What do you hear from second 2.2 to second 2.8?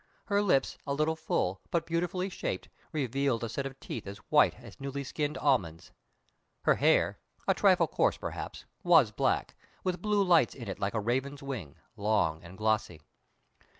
shaped,